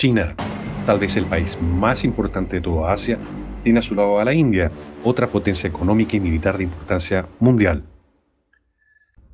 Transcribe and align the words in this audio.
China, 0.00 0.34
tal 0.86 0.98
vez 0.98 1.14
el 1.18 1.26
país 1.26 1.58
más 1.60 2.04
importante 2.04 2.56
de 2.56 2.62
toda 2.62 2.90
Asia, 2.90 3.18
tiene 3.62 3.80
a 3.80 3.82
su 3.82 3.94
lado 3.94 4.18
a 4.18 4.24
la 4.24 4.32
India, 4.32 4.70
otra 5.04 5.26
potencia 5.26 5.68
económica 5.68 6.16
y 6.16 6.20
militar 6.20 6.56
de 6.56 6.64
importancia 6.64 7.26
mundial. 7.38 7.84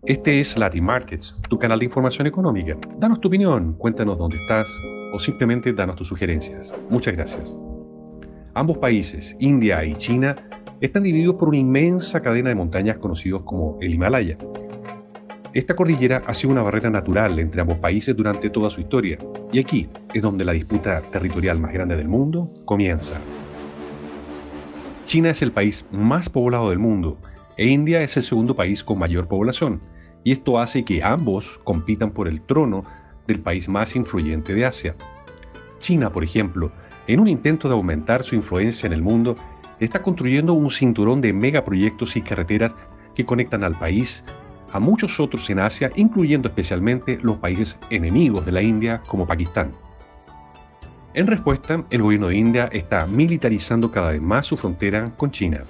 Este 0.03 0.41
es 0.41 0.57
Latin 0.57 0.83
Markets, 0.83 1.39
tu 1.49 1.57
canal 1.57 1.79
de 1.79 1.85
información 1.85 2.27
económica. 2.27 2.77
Danos 2.99 3.21
tu 3.21 3.29
opinión, 3.29 3.75
cuéntanos 3.75 4.19
dónde 4.19 4.39
estás 4.39 4.67
o 5.13 5.21
simplemente 5.21 5.73
danos 5.73 5.95
tus 5.95 6.09
sugerencias. 6.09 6.75
Muchas 6.91 7.15
gracias. 7.15 7.57
Ambos 8.57 8.79
países, 8.79 9.37
India 9.39 9.85
y 9.85 9.95
China, 9.97 10.35
están 10.81 11.03
divididos 11.03 11.37
por 11.37 11.51
una 11.51 11.59
inmensa 11.59 12.23
cadena 12.23 12.49
de 12.49 12.55
montañas 12.55 12.97
conocidos 12.97 13.43
como 13.43 13.77
el 13.83 13.93
Himalaya, 13.93 14.39
esta 15.57 15.75
cordillera 15.75 16.23
ha 16.27 16.35
sido 16.35 16.53
una 16.53 16.61
barrera 16.61 16.91
natural 16.91 17.39
entre 17.39 17.63
ambos 17.63 17.79
países 17.79 18.15
durante 18.15 18.51
toda 18.51 18.69
su 18.69 18.83
historia, 18.83 19.17
y 19.51 19.59
aquí 19.59 19.89
es 20.13 20.21
donde 20.21 20.45
la 20.45 20.53
disputa 20.53 21.01
territorial 21.01 21.59
más 21.59 21.73
grande 21.73 21.97
del 21.97 22.09
mundo 22.09 22.53
comienza. 22.67 23.15
China 25.07 25.31
es 25.31 25.41
el 25.41 25.53
país 25.53 25.87
más 25.91 26.29
poblado 26.29 26.69
del 26.69 26.79
mundo, 26.79 27.17
e 27.57 27.69
India 27.69 28.03
es 28.03 28.19
el 28.19 28.23
segundo 28.23 28.55
país 28.55 28.85
con 28.85 28.99
mayor 28.99 29.29
población, 29.29 29.81
y 30.25 30.33
esto 30.33 30.59
hace 30.59 30.85
que 30.85 31.03
ambos 31.03 31.59
compitan 31.65 32.11
por 32.11 32.29
el 32.29 32.43
trono 32.43 32.85
del 33.27 33.41
país 33.41 33.67
más 33.67 33.97
influyente 33.97 34.53
de 34.53 34.67
Asia. 34.67 34.95
China, 35.79 36.11
por 36.11 36.23
ejemplo, 36.23 36.71
en 37.07 37.21
un 37.21 37.29
intento 37.29 37.69
de 37.69 37.75
aumentar 37.75 38.25
su 38.25 38.35
influencia 38.35 38.87
en 38.87 38.93
el 38.93 39.03
mundo, 39.03 39.37
está 39.81 40.03
construyendo 40.03 40.53
un 40.55 40.71
cinturón 40.71 41.21
de 41.21 41.33
megaproyectos 41.33 42.17
y 42.17 42.23
carreteras 42.23 42.73
que 43.15 43.25
conectan 43.25 43.65
al 43.65 43.79
país 43.79 44.25
a 44.73 44.81
muchos 44.81 45.21
otros 45.21 45.49
en 45.51 45.61
Asia, 45.61 45.91
incluyendo 45.97 46.49
especialmente 46.49 47.19
los 47.23 47.37
países 47.37 47.79
enemigos 47.91 48.45
de 48.45 48.53
la 48.53 48.63
India 48.63 49.03
como 49.07 49.27
Pakistán. 49.27 49.73
En 51.15 51.27
respuesta, 51.27 51.83
el 51.91 52.03
gobierno 52.03 52.29
de 52.29 52.37
India 52.37 52.69
está 52.73 53.07
militarizando 53.07 53.91
cada 53.91 54.11
vez 54.11 54.21
más 54.21 54.45
su 54.45 54.57
frontera 54.57 55.13
con 55.17 55.31
China. 55.31 55.61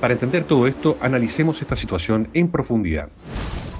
Para 0.00 0.14
entender 0.14 0.44
todo 0.44 0.66
esto, 0.66 0.96
analicemos 1.00 1.60
esta 1.60 1.76
situación 1.76 2.28
en 2.34 2.48
profundidad. 2.48 3.08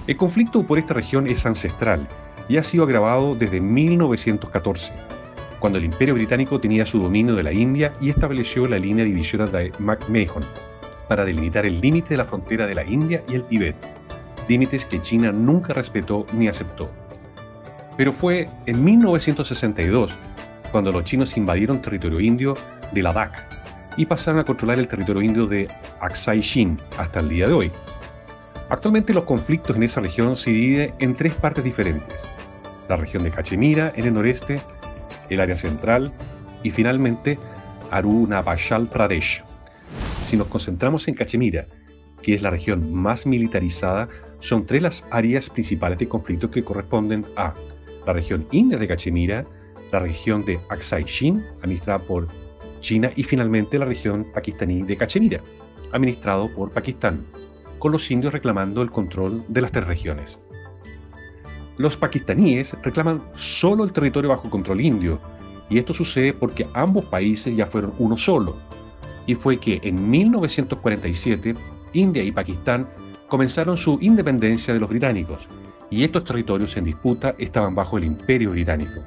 El 0.06 0.17
conflicto 0.17 0.62
por 0.65 0.78
esta 0.78 0.95
región 0.95 1.28
es 1.28 1.47
ancestral 1.47 2.09
y 2.49 2.56
ha 2.56 2.62
sido 2.62 2.84
agravado 2.84 3.34
desde 3.34 3.61
1914, 3.61 4.93
cuando 5.65 5.79
el 5.79 5.87
Imperio 5.87 6.12
Británico 6.12 6.61
tenía 6.61 6.84
su 6.84 7.01
dominio 7.01 7.34
de 7.34 7.43
la 7.43 7.51
India 7.51 7.95
y 7.98 8.11
estableció 8.11 8.67
la 8.67 8.79
línea 8.79 9.03
divisoria 9.03 9.47
de 9.47 9.73
McMahon 9.79 10.45
para 11.09 11.25
delimitar 11.25 11.65
el 11.65 11.81
límite 11.81 12.11
de 12.11 12.19
la 12.19 12.27
frontera 12.27 12.67
de 12.67 12.75
la 12.75 12.84
India 12.84 13.23
y 13.31 13.34
el 13.34 13.45
Tíbet 13.45 13.75
límites 14.47 14.84
que 14.84 15.01
China 15.01 15.33
nunca 15.33 15.73
respetó 15.73 16.27
ni 16.34 16.48
aceptó. 16.48 16.91
Pero 17.97 18.12
fue 18.12 18.51
en 18.67 18.84
1962 18.84 20.15
cuando 20.71 20.93
los 20.93 21.05
chinos 21.05 21.34
invadieron 21.39 21.81
territorio 21.81 22.21
indio 22.21 22.53
de 22.93 23.03
Ladakh 23.03 23.33
y 23.97 24.05
pasaron 24.05 24.41
a 24.41 24.45
controlar 24.45 24.78
el 24.78 24.87
territorio 24.87 25.23
indio 25.23 25.47
de 25.47 25.67
Aksai 25.99 26.43
Chin 26.43 26.77
hasta 26.99 27.21
el 27.21 27.31
día 27.31 27.47
de 27.47 27.55
hoy. 27.55 27.73
Actualmente 28.69 29.15
los 29.15 29.25
conflictos 29.25 29.75
en 29.77 29.84
esa 29.84 30.03
región 30.03 30.37
se 30.37 30.51
dividen 30.51 30.93
en 30.99 31.15
tres 31.15 31.33
partes 31.33 31.65
diferentes. 31.65 32.21
La 32.87 32.97
región 32.99 33.25
de 33.25 33.31
Cachemira 33.31 33.95
en 33.97 34.05
el 34.05 34.12
noreste, 34.12 34.61
el 35.30 35.41
área 35.41 35.56
central 35.56 36.12
y 36.62 36.70
finalmente 36.70 37.39
Arunachal 37.91 38.89
Pradesh. 38.89 39.44
Si 40.27 40.36
nos 40.36 40.48
concentramos 40.48 41.06
en 41.08 41.14
Cachemira, 41.14 41.66
que 42.22 42.34
es 42.34 42.42
la 42.42 42.50
región 42.50 42.92
más 42.92 43.27
militarizada, 43.27 44.08
son 44.41 44.66
tres 44.66 44.83
las 44.83 45.05
áreas 45.11 45.48
principales 45.48 45.98
de 45.98 46.08
conflicto 46.08 46.50
que 46.50 46.64
corresponden 46.64 47.27
a 47.36 47.55
la 48.06 48.12
región 48.12 48.47
india 48.50 48.78
de 48.78 48.89
Cachemira, 48.89 49.47
la 49.92 50.00
región 50.00 50.44
de 50.44 50.59
Aksai 50.69 51.04
Chin, 51.04 51.44
administrada 51.62 52.00
por 52.00 52.28
China, 52.81 53.10
y 53.16 53.22
finalmente 53.22 53.78
la 53.78 53.87
región 53.87 54.26
pakistaní 54.34 54.82
de 54.82 54.97
Cachemira, 54.97 55.41
administrado 55.93 56.53
por 56.54 56.70
Pakistán, 56.72 57.25
con 57.78 57.93
los 57.93 58.10
indios 58.10 58.32
reclamando 58.32 58.82
el 58.82 58.91
control 58.91 59.44
de 59.49 59.60
las 59.62 59.72
tres 59.72 59.87
regiones. 59.87 60.41
Los 61.77 61.97
pakistaníes 61.97 62.77
reclaman 62.83 63.23
solo 63.35 63.85
el 63.85 63.93
territorio 63.93 64.31
bajo 64.31 64.49
control 64.49 64.81
indio, 64.81 65.21
y 65.69 65.79
esto 65.79 65.93
sucede 65.93 66.33
porque 66.33 66.69
ambos 66.73 67.05
países 67.07 67.57
ya 67.57 67.67
fueron 67.67 67.93
uno 67.99 68.17
solo, 68.17 68.57
y 69.27 69.35
fue 69.35 69.59
que 69.59 69.81
en 69.83 70.09
1947 70.09 71.55
India 71.95 72.23
y 72.23 72.31
Pakistán 72.31 72.89
comenzaron 73.29 73.77
su 73.77 73.99
independencia 74.01 74.73
de 74.73 74.81
los 74.81 74.89
británicos, 74.89 75.41
y 75.91 76.05
estos 76.05 76.25
territorios 76.25 76.77
en 76.77 76.85
disputa 76.85 77.35
estaban 77.39 77.75
bajo 77.75 77.99
el 77.99 78.05
imperio 78.05 78.51
británico. 78.51 79.03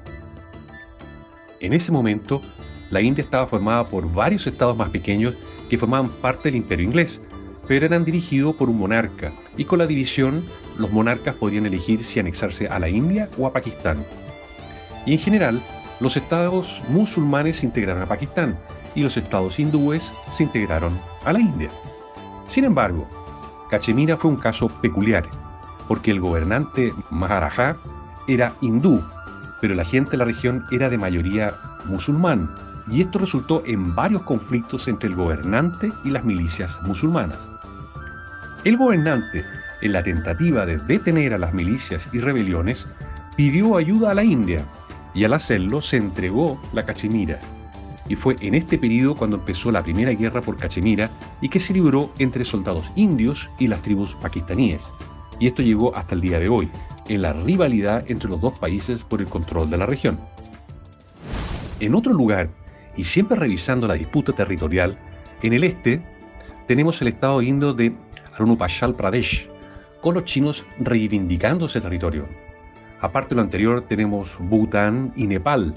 En 1.59 1.73
ese 1.73 1.91
momento, 1.91 2.41
la 2.89 3.01
India 3.01 3.23
estaba 3.23 3.47
formada 3.47 3.87
por 3.87 4.11
varios 4.11 4.45
estados 4.45 4.75
más 4.75 4.89
pequeños 4.89 5.35
que 5.69 5.77
formaban 5.77 6.09
parte 6.09 6.49
del 6.49 6.57
imperio 6.57 6.85
inglés, 6.85 7.21
pero 7.67 7.85
eran 7.85 8.05
dirigidos 8.05 8.55
por 8.55 8.69
un 8.69 8.77
monarca, 8.77 9.33
y 9.57 9.65
con 9.65 9.79
la 9.79 9.87
división 9.87 10.45
los 10.77 10.91
monarcas 10.91 11.35
podían 11.35 11.65
elegir 11.65 12.03
si 12.03 12.19
anexarse 12.19 12.67
a 12.67 12.79
la 12.79 12.89
India 12.89 13.29
o 13.37 13.47
a 13.47 13.53
Pakistán. 13.53 14.05
Y 15.05 15.13
en 15.13 15.19
general, 15.19 15.61
los 15.99 16.15
estados 16.17 16.81
musulmanes 16.89 17.57
se 17.57 17.65
integraron 17.65 18.03
a 18.03 18.07
Pakistán 18.07 18.57
y 18.95 19.01
los 19.01 19.17
estados 19.17 19.59
hindúes 19.59 20.11
se 20.31 20.43
integraron 20.43 20.99
a 21.25 21.33
la 21.33 21.39
India. 21.39 21.69
Sin 22.47 22.63
embargo, 22.63 23.07
Cachemira 23.69 24.17
fue 24.17 24.31
un 24.31 24.37
caso 24.37 24.69
peculiar, 24.81 25.25
porque 25.87 26.11
el 26.11 26.21
gobernante 26.21 26.93
Maharaja 27.09 27.77
era 28.27 28.53
hindú, 28.61 29.01
pero 29.61 29.75
la 29.75 29.85
gente 29.85 30.11
de 30.11 30.17
la 30.17 30.25
región 30.25 30.65
era 30.71 30.89
de 30.89 30.97
mayoría 30.97 31.53
musulmán, 31.85 32.49
y 32.89 33.01
esto 33.01 33.19
resultó 33.19 33.63
en 33.65 33.95
varios 33.95 34.23
conflictos 34.23 34.87
entre 34.87 35.09
el 35.09 35.15
gobernante 35.15 35.91
y 36.05 36.09
las 36.09 36.23
milicias 36.23 36.77
musulmanas. 36.83 37.37
El 38.67 38.75
gobernante, 38.75 39.45
en 39.81 39.93
la 39.93 40.03
tentativa 40.03 40.65
de 40.65 40.75
detener 40.75 41.33
a 41.33 41.37
las 41.37 41.53
milicias 41.53 42.05
y 42.11 42.19
rebeliones, 42.19 42.85
pidió 43.37 43.77
ayuda 43.77 44.11
a 44.11 44.13
la 44.13 44.25
India, 44.25 44.61
y 45.13 45.23
al 45.23 45.31
hacerlo 45.31 45.81
se 45.81 45.95
entregó 45.95 46.61
la 46.73 46.85
Cachemira, 46.85 47.39
y 48.09 48.17
fue 48.17 48.35
en 48.41 48.55
este 48.55 48.77
periodo 48.77 49.15
cuando 49.15 49.37
empezó 49.37 49.71
la 49.71 49.81
primera 49.81 50.11
guerra 50.11 50.41
por 50.41 50.57
Cachemira 50.57 51.09
y 51.39 51.47
que 51.47 51.61
se 51.61 51.71
libró 51.71 52.11
entre 52.19 52.43
soldados 52.43 52.91
indios 52.97 53.49
y 53.57 53.67
las 53.67 53.81
tribus 53.83 54.15
pakistaníes. 54.15 54.83
Y 55.39 55.47
esto 55.47 55.61
llegó 55.61 55.95
hasta 55.95 56.15
el 56.15 56.19
día 56.19 56.37
de 56.37 56.49
hoy, 56.49 56.67
en 57.07 57.21
la 57.21 57.31
rivalidad 57.31 58.03
entre 58.11 58.29
los 58.29 58.41
dos 58.41 58.59
países 58.59 59.01
por 59.05 59.21
el 59.21 59.27
control 59.27 59.69
de 59.69 59.77
la 59.77 59.85
región. 59.85 60.19
En 61.79 61.95
otro 61.95 62.11
lugar, 62.11 62.49
y 62.97 63.05
siempre 63.05 63.39
revisando 63.39 63.87
la 63.87 63.93
disputa 63.93 64.33
territorial, 64.33 64.99
en 65.41 65.53
el 65.53 65.63
este 65.63 66.01
tenemos 66.67 67.01
el 67.01 67.07
estado 67.07 67.41
indio 67.41 67.73
de 67.73 67.95
Arunachal 68.37 68.95
Pradesh, 68.95 69.49
con 70.01 70.13
los 70.13 70.25
chinos 70.25 70.65
reivindicando 70.79 71.65
ese 71.65 71.81
territorio. 71.81 72.27
Aparte 73.01 73.29
de 73.29 73.35
lo 73.35 73.41
anterior, 73.41 73.83
tenemos 73.87 74.37
Bután 74.39 75.11
y 75.15 75.27
Nepal, 75.27 75.73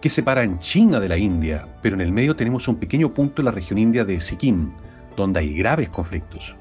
que 0.00 0.08
separan 0.08 0.58
China 0.60 0.98
de 0.98 1.08
la 1.08 1.18
India, 1.18 1.66
pero 1.82 1.94
en 1.94 2.00
el 2.00 2.12
medio 2.12 2.34
tenemos 2.34 2.66
un 2.68 2.76
pequeño 2.76 3.12
punto 3.12 3.42
en 3.42 3.46
la 3.46 3.52
región 3.52 3.78
india 3.78 4.04
de 4.04 4.20
Sikkim, 4.20 4.70
donde 5.16 5.40
hay 5.40 5.54
graves 5.54 5.90
conflictos. 5.90 6.56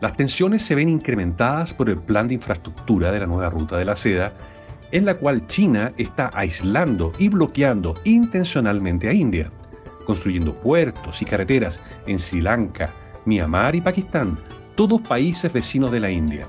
Las 0.00 0.16
tensiones 0.16 0.62
se 0.62 0.74
ven 0.74 0.88
incrementadas 0.88 1.72
por 1.72 1.90
el 1.90 1.98
plan 1.98 2.28
de 2.28 2.34
infraestructura 2.34 3.12
de 3.12 3.20
la 3.20 3.26
nueva 3.26 3.50
ruta 3.50 3.76
de 3.76 3.84
la 3.84 3.96
seda, 3.96 4.32
en 4.92 5.04
la 5.04 5.14
cual 5.14 5.46
China 5.46 5.92
está 5.98 6.30
aislando 6.32 7.12
y 7.18 7.28
bloqueando 7.28 7.94
intencionalmente 8.04 9.08
a 9.08 9.12
India, 9.12 9.50
construyendo 10.06 10.54
puertos 10.54 11.20
y 11.20 11.26
carreteras 11.26 11.80
en 12.06 12.18
Sri 12.18 12.40
Lanka, 12.40 12.94
Myanmar 13.28 13.74
y 13.74 13.80
Pakistán, 13.80 14.38
todos 14.74 15.02
países 15.02 15.52
vecinos 15.52 15.92
de 15.92 16.00
la 16.00 16.10
India. 16.10 16.48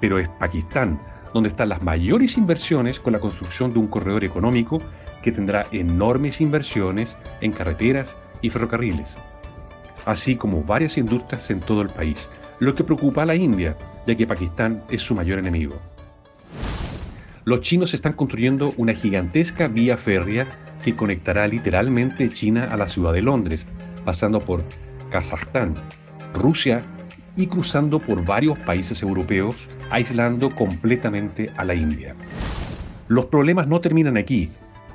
Pero 0.00 0.18
es 0.18 0.28
Pakistán 0.40 1.00
donde 1.34 1.48
están 1.48 1.68
las 1.68 1.82
mayores 1.82 2.38
inversiones 2.38 3.00
con 3.00 3.12
la 3.12 3.18
construcción 3.18 3.72
de 3.72 3.80
un 3.80 3.88
corredor 3.88 4.24
económico 4.24 4.80
que 5.22 5.32
tendrá 5.32 5.66
enormes 5.72 6.40
inversiones 6.40 7.16
en 7.40 7.52
carreteras 7.52 8.16
y 8.40 8.50
ferrocarriles, 8.50 9.16
así 10.06 10.36
como 10.36 10.62
varias 10.62 10.96
industrias 10.96 11.50
en 11.50 11.60
todo 11.60 11.82
el 11.82 11.88
país, 11.88 12.30
lo 12.60 12.74
que 12.74 12.84
preocupa 12.84 13.24
a 13.24 13.26
la 13.26 13.34
India, 13.34 13.76
ya 14.06 14.14
que 14.14 14.26
Pakistán 14.26 14.84
es 14.90 15.02
su 15.02 15.14
mayor 15.14 15.40
enemigo. 15.40 15.74
Los 17.44 17.60
chinos 17.62 17.92
están 17.94 18.12
construyendo 18.12 18.72
una 18.76 18.94
gigantesca 18.94 19.66
vía 19.66 19.96
férrea 19.96 20.46
que 20.84 20.94
conectará 20.94 21.48
literalmente 21.48 22.30
China 22.30 22.68
a 22.70 22.76
la 22.76 22.86
ciudad 22.86 23.12
de 23.12 23.22
Londres, 23.22 23.66
pasando 24.04 24.38
por 24.40 24.62
Kazajstán, 25.14 25.74
Rusia 26.34 26.80
y 27.36 27.46
cruzando 27.46 28.00
por 28.00 28.24
varios 28.24 28.58
países 28.58 29.00
europeos, 29.00 29.54
aislando 29.90 30.50
completamente 30.50 31.52
a 31.56 31.64
la 31.64 31.76
India. 31.76 32.16
Los 33.06 33.26
problemas 33.26 33.68
no 33.68 33.80
terminan 33.80 34.16
aquí, 34.16 34.50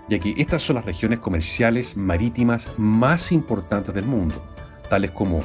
ya 0.10 0.19
que 0.19 0.33
estas 0.38 0.62
son 0.62 0.75
las 0.75 0.83
regiones 0.83 1.19
comerciales 1.19 1.95
marítimas 1.95 2.68
más 2.75 3.31
importantes 3.31 3.95
del 3.95 4.07
mundo, 4.07 4.36
tales 4.89 5.12
como 5.12 5.39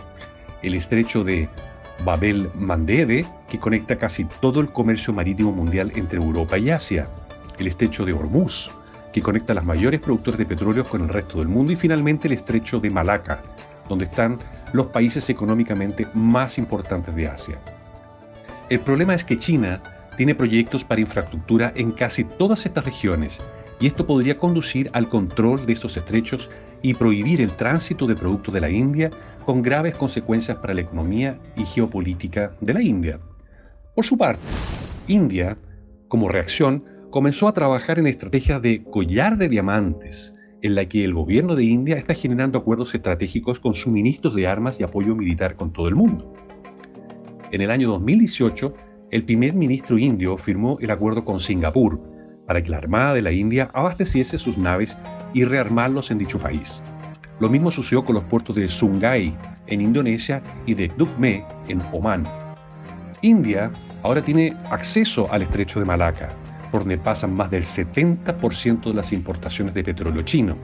el 0.62 0.74
estrecho 0.74 1.22
de 1.22 1.48
Babel 2.04 2.50
Mandebe, 2.56 3.24
que 3.48 3.60
conecta 3.60 3.96
casi 3.96 4.24
todo 4.40 4.58
el 4.58 4.70
comercio 4.70 5.14
marítimo 5.14 5.52
mundial 5.52 5.92
entre 5.94 6.18
Europa 6.18 6.58
y 6.58 6.70
Asia, 6.70 7.06
el 7.60 7.68
estrecho 7.68 8.04
de 8.04 8.12
Hormuz, 8.12 8.72
que 9.12 9.22
conecta 9.22 9.54
las 9.54 9.64
mayores 9.64 10.00
productores 10.00 10.38
de 10.38 10.46
petróleo 10.46 10.84
con 10.84 11.02
el 11.02 11.10
resto 11.10 11.38
del 11.38 11.46
mundo, 11.46 11.70
y 11.70 11.76
finalmente 11.76 12.26
el 12.26 12.34
estrecho 12.34 12.80
de 12.80 12.90
Malaca, 12.90 13.40
donde 13.88 14.06
están 14.06 14.38
los 14.74 14.88
países 14.88 15.30
económicamente 15.30 16.06
más 16.14 16.58
importantes 16.58 17.14
de 17.14 17.28
Asia. 17.28 17.58
El 18.68 18.80
problema 18.80 19.14
es 19.14 19.22
que 19.24 19.38
China 19.38 19.80
tiene 20.16 20.34
proyectos 20.34 20.82
para 20.82 21.00
infraestructura 21.00 21.72
en 21.76 21.92
casi 21.92 22.24
todas 22.24 22.66
estas 22.66 22.84
regiones, 22.84 23.38
y 23.78 23.86
esto 23.86 24.04
podría 24.04 24.36
conducir 24.36 24.90
al 24.92 25.08
control 25.08 25.64
de 25.64 25.74
estos 25.74 25.96
estrechos 25.96 26.50
y 26.82 26.92
prohibir 26.92 27.40
el 27.40 27.52
tránsito 27.52 28.06
de 28.08 28.16
productos 28.16 28.52
de 28.52 28.60
la 28.60 28.68
India 28.68 29.10
con 29.46 29.62
graves 29.62 29.94
consecuencias 29.94 30.56
para 30.56 30.74
la 30.74 30.80
economía 30.80 31.38
y 31.56 31.64
geopolítica 31.64 32.56
de 32.60 32.74
la 32.74 32.82
India. 32.82 33.20
Por 33.94 34.04
su 34.04 34.18
parte, 34.18 34.42
India, 35.06 35.56
como 36.08 36.28
reacción, 36.28 36.84
comenzó 37.10 37.46
a 37.46 37.54
trabajar 37.54 38.00
en 38.00 38.08
estrategias 38.08 38.60
de 38.60 38.82
collar 38.82 39.36
de 39.38 39.48
diamantes, 39.48 40.34
en 40.64 40.74
la 40.74 40.88
que 40.88 41.04
el 41.04 41.12
gobierno 41.12 41.54
de 41.56 41.64
India 41.64 41.96
está 41.96 42.14
generando 42.14 42.58
acuerdos 42.58 42.94
estratégicos 42.94 43.60
con 43.60 43.74
suministros 43.74 44.34
de 44.34 44.46
armas 44.46 44.80
y 44.80 44.82
apoyo 44.82 45.14
militar 45.14 45.56
con 45.56 45.74
todo 45.74 45.88
el 45.88 45.94
mundo. 45.94 46.32
En 47.52 47.60
el 47.60 47.70
año 47.70 47.90
2018, 47.90 48.74
el 49.10 49.24
primer 49.26 49.52
ministro 49.52 49.98
indio 49.98 50.38
firmó 50.38 50.78
el 50.80 50.90
acuerdo 50.90 51.22
con 51.22 51.38
Singapur 51.38 52.00
para 52.46 52.62
que 52.62 52.70
la 52.70 52.78
Armada 52.78 53.12
de 53.12 53.20
la 53.20 53.30
India 53.30 53.70
abasteciese 53.74 54.38
sus 54.38 54.56
naves 54.56 54.96
y 55.34 55.44
rearmarlos 55.44 56.10
en 56.10 56.16
dicho 56.16 56.38
país. 56.38 56.80
Lo 57.40 57.50
mismo 57.50 57.70
sucedió 57.70 58.02
con 58.02 58.14
los 58.14 58.24
puertos 58.24 58.56
de 58.56 58.66
Sungai 58.66 59.36
en 59.66 59.82
Indonesia 59.82 60.42
y 60.64 60.72
de 60.72 60.88
Dukme 60.96 61.44
en 61.68 61.82
Omán. 61.92 62.24
India 63.20 63.70
ahora 64.02 64.22
tiene 64.22 64.56
acceso 64.70 65.30
al 65.30 65.42
estrecho 65.42 65.78
de 65.78 65.84
Malaca, 65.84 66.30
por 66.74 66.98
pasan 66.98 67.32
más 67.36 67.52
del 67.52 67.62
70% 67.62 68.88
de 68.88 68.94
las 68.94 69.12
importaciones 69.12 69.74
de 69.74 69.84
petróleo 69.84 70.22
chino 70.22 70.56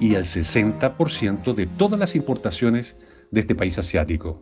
y 0.00 0.14
el 0.14 0.24
60% 0.24 1.54
de 1.54 1.66
todas 1.66 2.00
las 2.00 2.16
importaciones 2.16 2.96
de 3.30 3.40
este 3.40 3.54
país 3.54 3.78
asiático. 3.78 4.40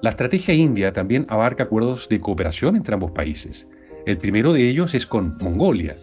La 0.00 0.08
estrategia 0.08 0.54
india 0.54 0.94
también 0.94 1.26
abarca 1.28 1.64
acuerdos 1.64 2.08
de 2.08 2.20
cooperación 2.20 2.74
entre 2.74 2.94
ambos 2.94 3.10
países. 3.10 3.68
El 4.06 4.16
primero 4.16 4.54
de 4.54 4.70
ellos 4.70 4.94
es 4.94 5.04
con 5.04 5.36
Mongolia, 5.42 5.94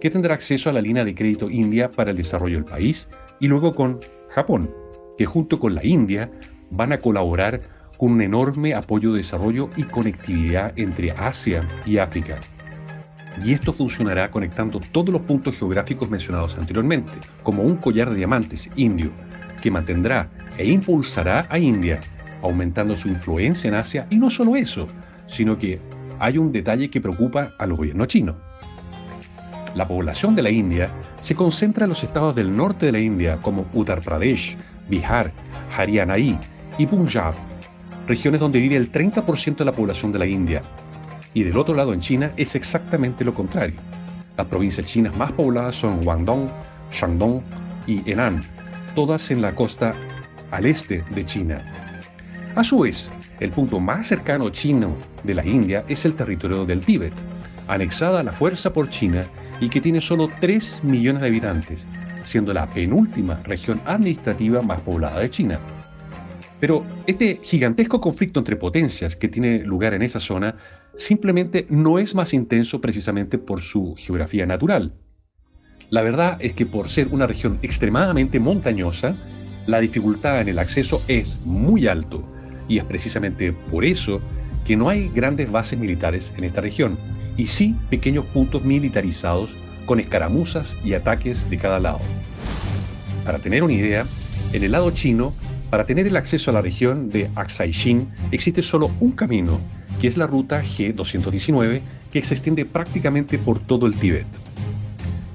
que 0.00 0.10
tendrá 0.10 0.34
acceso 0.34 0.68
a 0.68 0.72
la 0.72 0.80
línea 0.80 1.04
de 1.04 1.14
crédito 1.14 1.48
india 1.48 1.88
para 1.88 2.10
el 2.10 2.16
desarrollo 2.16 2.56
del 2.56 2.64
país, 2.64 3.08
y 3.38 3.46
luego 3.46 3.72
con 3.72 4.00
Japón, 4.30 4.74
que 5.16 5.24
junto 5.24 5.60
con 5.60 5.76
la 5.76 5.86
India 5.86 6.32
van 6.72 6.90
a 6.90 6.98
colaborar 6.98 7.60
con 7.96 8.10
un 8.10 8.22
enorme 8.22 8.74
apoyo 8.74 9.12
de 9.12 9.18
desarrollo 9.18 9.70
y 9.76 9.84
conectividad 9.84 10.72
entre 10.74 11.12
Asia 11.12 11.60
y 11.86 11.98
África. 11.98 12.40
Y 13.44 13.52
esto 13.52 13.72
funcionará 13.72 14.30
conectando 14.30 14.80
todos 14.92 15.10
los 15.10 15.22
puntos 15.22 15.56
geográficos 15.56 16.10
mencionados 16.10 16.56
anteriormente, 16.58 17.12
como 17.42 17.62
un 17.62 17.76
collar 17.76 18.10
de 18.10 18.16
diamantes 18.16 18.68
indio, 18.76 19.10
que 19.62 19.70
mantendrá 19.70 20.28
e 20.58 20.68
impulsará 20.68 21.46
a 21.48 21.58
India 21.58 22.00
aumentando 22.42 22.96
su 22.96 23.08
influencia 23.08 23.68
en 23.68 23.74
Asia 23.74 24.06
y 24.10 24.16
no 24.16 24.28
solo 24.28 24.56
eso, 24.56 24.86
sino 25.26 25.58
que 25.58 25.80
hay 26.18 26.38
un 26.38 26.52
detalle 26.52 26.90
que 26.90 27.00
preocupa 27.00 27.52
al 27.58 27.72
gobierno 27.72 28.06
chino. 28.06 28.36
La 29.74 29.88
población 29.88 30.34
de 30.34 30.42
la 30.42 30.50
India 30.50 30.90
se 31.22 31.34
concentra 31.34 31.84
en 31.84 31.90
los 31.90 32.04
estados 32.04 32.34
del 32.34 32.54
norte 32.54 32.86
de 32.86 32.92
la 32.92 32.98
India 32.98 33.38
como 33.40 33.66
Uttar 33.72 34.02
Pradesh, 34.02 34.56
Bihar, 34.88 35.32
Haryana 35.74 36.18
y 36.18 36.38
Punjab, 36.86 37.34
regiones 38.06 38.40
donde 38.40 38.60
vive 38.60 38.76
el 38.76 38.92
30% 38.92 39.56
de 39.56 39.64
la 39.64 39.72
población 39.72 40.12
de 40.12 40.18
la 40.18 40.26
India. 40.26 40.60
Y 41.34 41.44
del 41.44 41.56
otro 41.56 41.74
lado 41.74 41.92
en 41.92 42.00
China 42.00 42.32
es 42.36 42.54
exactamente 42.54 43.24
lo 43.24 43.32
contrario. 43.32 43.76
Las 44.36 44.46
provincias 44.46 44.86
chinas 44.86 45.16
más 45.16 45.32
pobladas 45.32 45.74
son 45.74 46.02
Guangdong, 46.02 46.48
Shandong 46.92 47.40
y 47.86 48.08
Henan, 48.10 48.42
todas 48.94 49.30
en 49.30 49.42
la 49.42 49.54
costa 49.54 49.92
al 50.50 50.66
este 50.66 51.02
de 51.14 51.24
China, 51.24 51.58
a 52.54 52.64
su 52.64 52.80
vez, 52.80 53.10
el 53.40 53.50
punto 53.50 53.80
más 53.80 54.08
cercano 54.08 54.50
chino 54.50 54.94
de 55.24 55.32
la 55.32 55.46
India 55.46 55.86
es 55.88 56.04
el 56.04 56.14
territorio 56.14 56.66
del 56.66 56.80
Tíbet, 56.80 57.14
anexada 57.66 58.20
a 58.20 58.22
la 58.22 58.32
fuerza 58.32 58.74
por 58.74 58.90
China 58.90 59.22
y 59.58 59.70
que 59.70 59.80
tiene 59.80 60.02
solo 60.02 60.28
3 60.38 60.84
millones 60.84 61.22
de 61.22 61.28
habitantes, 61.28 61.86
siendo 62.24 62.52
la 62.52 62.66
penúltima 62.66 63.40
región 63.44 63.80
administrativa 63.86 64.60
más 64.60 64.82
poblada 64.82 65.20
de 65.20 65.30
China. 65.30 65.60
Pero 66.60 66.84
este 67.06 67.40
gigantesco 67.42 68.02
conflicto 68.02 68.40
entre 68.40 68.56
potencias 68.56 69.16
que 69.16 69.28
tiene 69.28 69.60
lugar 69.60 69.94
en 69.94 70.02
esa 70.02 70.20
zona 70.20 70.56
simplemente 70.96 71.66
no 71.68 71.98
es 71.98 72.14
más 72.14 72.34
intenso 72.34 72.80
precisamente 72.80 73.38
por 73.38 73.62
su 73.62 73.94
geografía 73.96 74.46
natural. 74.46 74.92
La 75.90 76.02
verdad 76.02 76.38
es 76.40 76.54
que 76.54 76.66
por 76.66 76.88
ser 76.88 77.08
una 77.08 77.26
región 77.26 77.58
extremadamente 77.62 78.40
montañosa, 78.40 79.14
la 79.66 79.80
dificultad 79.80 80.40
en 80.40 80.48
el 80.48 80.58
acceso 80.58 81.02
es 81.08 81.38
muy 81.44 81.86
alto 81.86 82.24
y 82.68 82.78
es 82.78 82.84
precisamente 82.84 83.52
por 83.52 83.84
eso 83.84 84.20
que 84.64 84.76
no 84.76 84.88
hay 84.88 85.08
grandes 85.08 85.50
bases 85.50 85.78
militares 85.78 86.30
en 86.36 86.44
esta 86.44 86.60
región, 86.60 86.96
y 87.36 87.46
sí 87.48 87.74
pequeños 87.90 88.24
puntos 88.26 88.64
militarizados 88.64 89.54
con 89.86 90.00
escaramuzas 90.00 90.76
y 90.84 90.94
ataques 90.94 91.48
de 91.50 91.58
cada 91.58 91.80
lado. 91.80 92.00
Para 93.24 93.38
tener 93.38 93.62
una 93.62 93.72
idea, 93.72 94.06
en 94.52 94.62
el 94.62 94.72
lado 94.72 94.90
chino, 94.92 95.34
para 95.72 95.86
tener 95.86 96.06
el 96.06 96.18
acceso 96.18 96.50
a 96.50 96.52
la 96.52 96.60
región 96.60 97.08
de 97.08 97.30
Aksai-Chin 97.34 98.06
existe 98.30 98.60
solo 98.60 98.90
un 99.00 99.12
camino, 99.12 99.58
que 100.02 100.06
es 100.06 100.18
la 100.18 100.26
ruta 100.26 100.62
G219, 100.62 101.80
que 102.12 102.22
se 102.22 102.34
extiende 102.34 102.66
prácticamente 102.66 103.38
por 103.38 103.58
todo 103.58 103.86
el 103.86 103.96
Tíbet. 103.96 104.26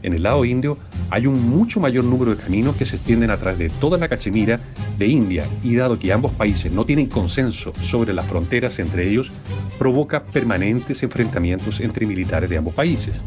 En 0.03 0.13
el 0.13 0.21
lado 0.21 0.45
indio 0.45 0.77
hay 1.09 1.25
un 1.25 1.49
mucho 1.49 1.79
mayor 1.79 2.03
número 2.03 2.35
de 2.35 2.43
caminos 2.43 2.75
que 2.75 2.85
se 2.85 2.97
extienden 2.97 3.31
a 3.31 3.37
través 3.37 3.57
de 3.57 3.69
toda 3.79 3.97
la 3.97 4.09
Cachemira 4.09 4.59
de 4.99 5.07
India 5.07 5.47
y 5.63 5.73
dado 5.73 5.97
que 5.97 6.13
ambos 6.13 6.31
países 6.33 6.71
no 6.71 6.85
tienen 6.85 7.07
consenso 7.07 7.73
sobre 7.81 8.13
las 8.13 8.27
fronteras 8.27 8.77
entre 8.77 9.09
ellos, 9.09 9.31
provoca 9.79 10.23
permanentes 10.23 11.01
enfrentamientos 11.01 11.79
entre 11.79 12.05
militares 12.05 12.47
de 12.47 12.57
ambos 12.59 12.75
países, 12.75 13.23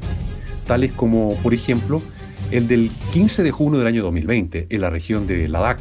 tales 0.64 0.92
como, 0.92 1.34
por 1.42 1.54
ejemplo, 1.54 2.02
el 2.52 2.68
del 2.68 2.88
15 3.12 3.42
de 3.42 3.50
junio 3.50 3.80
del 3.80 3.88
año 3.88 4.04
2020 4.04 4.68
en 4.70 4.80
la 4.80 4.90
región 4.90 5.26
de 5.26 5.48
Ladakh, 5.48 5.80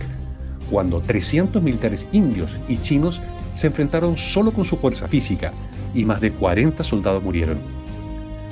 cuando 0.69 1.01
300 1.01 1.61
militares 1.61 2.05
indios 2.11 2.51
y 2.67 2.77
chinos 2.77 3.21
se 3.55 3.67
enfrentaron 3.67 4.17
solo 4.17 4.51
con 4.51 4.65
su 4.65 4.77
fuerza 4.77 5.07
física 5.07 5.51
y 5.93 6.05
más 6.05 6.21
de 6.21 6.31
40 6.31 6.83
soldados 6.83 7.23
murieron. 7.23 7.57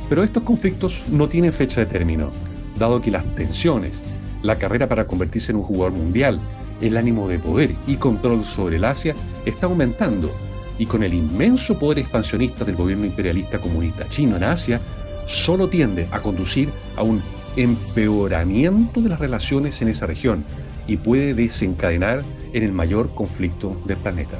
Pero 0.10 0.24
estos 0.24 0.44
conflictos 0.44 1.04
no 1.10 1.28
tienen 1.28 1.54
fecha 1.54 1.82
de 1.82 1.88
término 1.88 2.30
dado 2.78 3.02
que 3.02 3.12
las 3.12 3.26
tensiones, 3.36 4.02
la 4.42 4.58
carrera 4.58 4.88
para 4.88 5.08
convertirse 5.08 5.52
en 5.52 5.58
un 5.58 5.64
jugador 5.64 5.94
mundial, 5.94 6.40
el 6.82 6.98
ánimo 6.98 7.28
de 7.28 7.40
poder 7.40 7.72
y 7.88 7.96
control 7.96 8.46
sobre 8.46 8.78
el 8.78 8.86
Asia 8.86 9.16
está 9.46 9.66
aumentando 9.66 10.32
y 10.78 10.86
con 10.86 11.04
el 11.04 11.14
inmenso 11.14 11.80
poder 11.80 12.00
expansionista 12.00 12.64
del 12.64 12.76
gobierno 12.76 13.06
imperialista 13.06 13.58
comunista 13.58 14.08
chino 14.10 14.38
en 14.38 14.44
Asia, 14.44 14.80
solo 15.28 15.68
tiende 15.68 16.08
a 16.12 16.20
conducir 16.20 16.70
a 16.96 17.04
un 17.04 17.22
empeoramiento 17.56 19.02
de 19.02 19.10
las 19.10 19.20
relaciones 19.20 19.82
en 19.82 19.88
esa 19.88 20.06
región 20.06 20.46
y 20.88 20.98
puede 20.98 21.34
desencadenar 21.34 22.24
en 22.54 22.64
el 22.64 22.72
mayor 22.72 23.14
conflicto 23.14 23.80
del 23.86 23.98
planeta. 23.98 24.38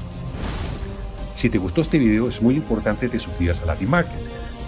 Si 1.36 1.50
te 1.50 1.58
gustó 1.58 1.82
este 1.82 2.00
video 2.00 2.30
es 2.30 2.42
muy 2.42 2.56
importante 2.56 3.06
que 3.06 3.14
te 3.14 3.20
suscribas 3.20 3.62
a 3.62 3.66
Latin 3.66 3.90
Market, 3.90 4.22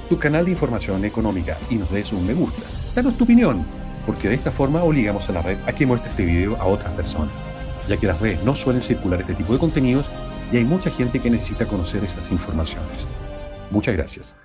tu 0.07 0.19
canal 0.19 0.45
de 0.45 0.51
información 0.51 1.03
económica 1.05 1.57
y 1.69 1.75
nos 1.75 1.89
des 1.91 2.11
un 2.11 2.27
me 2.27 2.33
gusta. 2.33 2.61
Danos 2.95 3.17
tu 3.17 3.23
opinión, 3.23 3.63
porque 4.05 4.29
de 4.29 4.35
esta 4.35 4.51
forma 4.51 4.83
obligamos 4.83 5.27
a 5.29 5.33
la 5.33 5.41
red 5.41 5.57
a 5.67 5.73
que 5.73 5.85
muestre 5.85 6.09
este 6.09 6.25
video 6.25 6.55
a 6.57 6.65
otras 6.65 6.93
personas, 6.93 7.31
ya 7.87 7.97
que 7.97 8.07
las 8.07 8.19
redes 8.19 8.43
no 8.43 8.55
suelen 8.55 8.81
circular 8.81 9.21
este 9.21 9.35
tipo 9.35 9.53
de 9.53 9.59
contenidos 9.59 10.05
y 10.51 10.57
hay 10.57 10.65
mucha 10.65 10.89
gente 10.91 11.19
que 11.19 11.29
necesita 11.29 11.65
conocer 11.65 12.03
estas 12.03 12.31
informaciones. 12.31 13.07
Muchas 13.71 13.95
gracias. 13.95 14.35